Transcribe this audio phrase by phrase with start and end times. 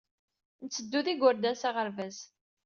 [0.65, 2.17] Ntteddu ed yigerdan s aɣerbaz.